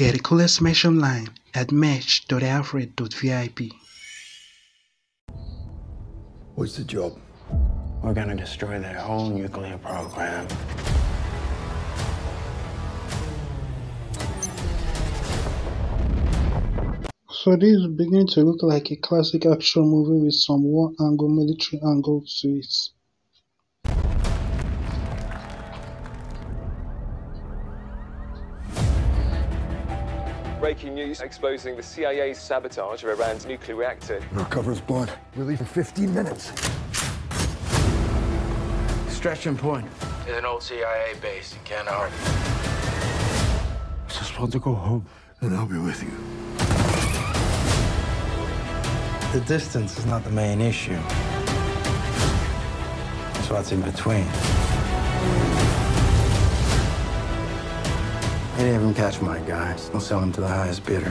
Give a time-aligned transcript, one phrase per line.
[0.00, 3.60] Get the coolest mesh online at mesh.alfred.vip.
[6.54, 7.18] What's the job?
[8.02, 10.48] We're gonna destroy their whole nuclear program.
[17.28, 21.28] So this is beginning to look like a classic action movie with some war angle
[21.28, 22.74] military angle to it.
[30.60, 34.22] Breaking news exposing the CIA's sabotage of Iran's nuclear reactor.
[34.36, 35.10] Our cover's blood.
[35.34, 36.52] We leave in 15 minutes.
[39.08, 39.86] Stretching Point
[40.28, 42.10] is an old CIA base in Kandahar.
[44.06, 45.06] I Just want to go home.
[45.40, 46.10] And I'll be with you.
[49.32, 50.98] The distance is not the main issue.
[53.36, 54.26] It's what's in between.
[58.60, 61.08] Any of them catch my guys, I'll sell them to the highest bidder.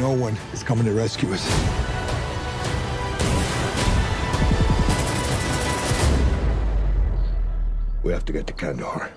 [0.00, 1.44] No one is coming to rescue us.
[8.02, 9.10] We have to get to Kandahar.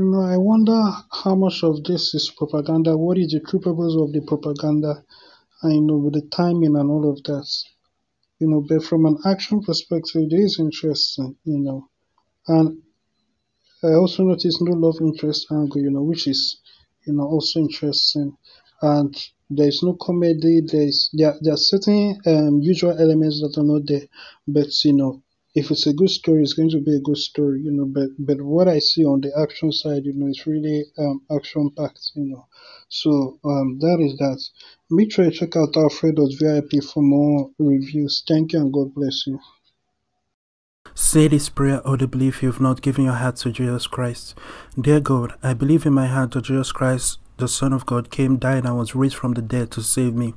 [0.00, 2.96] Know, I wonder how much of this is propaganda.
[2.96, 5.04] What is the true purpose of the propaganda?
[5.62, 7.48] And you know, with the timing and all of that.
[8.40, 11.36] You know, but from an action perspective, it is interesting.
[11.44, 11.88] You know,
[12.48, 12.82] and
[13.84, 15.82] I also noticed no love interest angle.
[15.82, 16.60] You know, which is
[17.06, 18.36] you know also interesting.
[18.82, 19.14] And
[19.50, 20.62] there is no comedy.
[20.62, 24.06] There is there there are certain um usual elements that are not there,
[24.48, 25.22] but you know
[25.54, 27.86] if it's a good story, it's going to be a good story, you know.
[27.86, 31.70] But but what I see on the action side, you know, is really um action
[31.76, 32.46] packed, you know.
[32.88, 34.40] So um that is that.
[34.90, 38.22] Make sure you check out Alfred.vip for more reviews.
[38.26, 39.38] Thank you and God bless you.
[40.94, 44.36] Say this prayer audibly if you have not given your heart to Jesus Christ.
[44.80, 48.36] Dear God, I believe in my heart that Jesus Christ the Son of God, came,
[48.36, 50.34] died, and was raised from the dead to save me.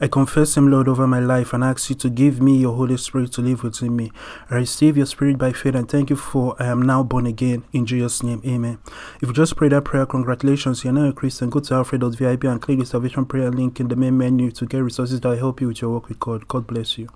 [0.00, 2.96] I confess Him, Lord, over my life and ask you to give me your Holy
[2.96, 4.10] Spirit to live within me.
[4.50, 7.64] I receive your Spirit by faith and thank you for I am now born again.
[7.72, 8.78] In Jesus' name, Amen.
[9.20, 11.50] If you just prayed that prayer, congratulations, you're now a Christian.
[11.50, 14.78] Go to alfred.vip and click the salvation prayer link in the main menu to get
[14.78, 16.48] resources that help you with your work with God.
[16.48, 17.08] God bless you.